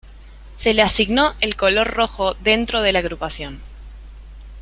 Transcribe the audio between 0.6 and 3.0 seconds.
le asignó el color Rojo, dentro de la